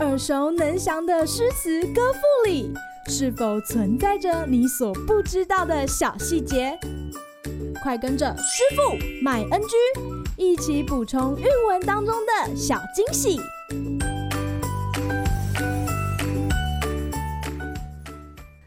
[0.00, 2.70] 耳熟能详的诗词歌赋里，
[3.08, 6.78] 是否存在着你所不知道的小细节？
[7.82, 9.76] 快跟着师傅麦恩居
[10.36, 13.40] 一起补充韵文当中的小惊喜！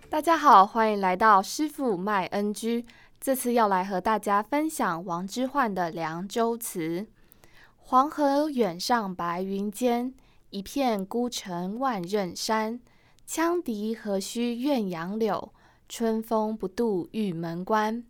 [0.09, 2.85] 大家好，欢迎来到师傅麦恩居。
[3.19, 7.01] 这次要来和大家分享王之涣的《凉州词》：
[7.89, 10.13] 黄河远上白云间，
[10.49, 12.81] 一片孤城万仞山。
[13.25, 15.53] 羌笛何须怨杨柳，
[15.87, 18.03] 春风不度玉门关。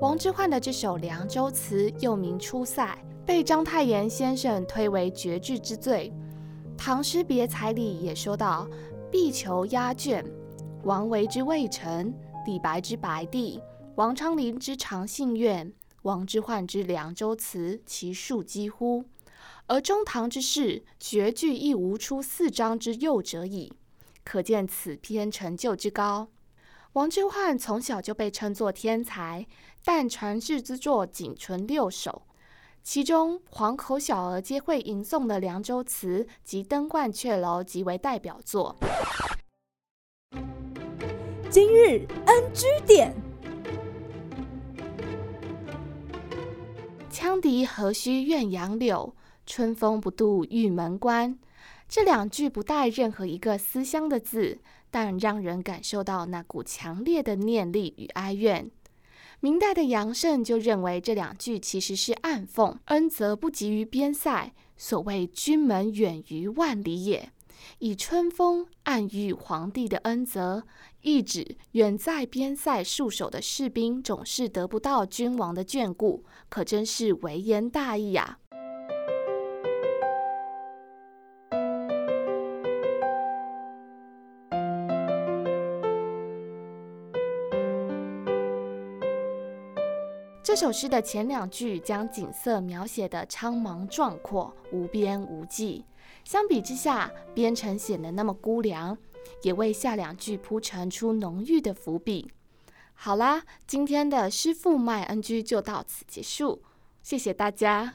[0.00, 2.86] 王之涣的这首《凉州词》又名《出塞》，
[3.26, 6.08] 被章太炎先生推为绝句之最。
[6.78, 8.68] 《唐诗别裁》里也说到
[9.10, 10.24] ：“碧裘压卷，
[10.84, 12.10] 王维之渭城；
[12.46, 13.60] 李白之白帝，
[13.96, 15.70] 王昌龄之长信院，
[16.02, 19.04] 王之涣之凉州词，其数几乎。
[19.66, 23.70] 而中唐之士，绝句亦无出四章之右者矣。
[24.24, 26.28] 可见此篇成就之高。”
[26.94, 29.46] 王之涣从小就被称作天才，
[29.84, 32.22] 但传世之作仅存六首，
[32.82, 38.74] 其中黄口小儿皆会吟诵的《凉州词》及《登鹳雀楼》即为代表作。
[41.50, 43.12] 今日 NG 点，
[47.10, 51.36] 羌笛何须怨杨柳，春风不度玉门关。
[51.88, 54.58] 这两句不带任何一个思乡的字。
[54.92, 58.68] 但让人感受到那股强烈的念力与哀怨。
[59.38, 67.30] 明代的杨慎就认为这两句其实是暗讽，恩泽不及于边塞，所谓君门远于万里也。
[67.78, 70.64] 以春风暗喻皇帝的恩泽，
[71.02, 78.38] 意指远在边塞戍守的士兵总是得不到君王的眷顾，可真是微言大义啊！
[90.50, 95.84] 这首诗的前两句将景色描写得苍茫壮阔、无边无际，
[96.24, 98.98] 相比之下，边城显得那么孤凉，
[99.42, 102.32] 也为下两句铺陈出浓郁的伏笔。
[102.94, 106.60] 好啦，今天的师傅麦恩居就到此结束，
[107.00, 107.94] 谢谢大家。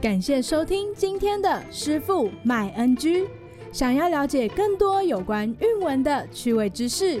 [0.00, 3.26] 感谢收听今天的师傅麦恩居。
[3.72, 7.20] 想要了解更多有关韵文的趣味知识，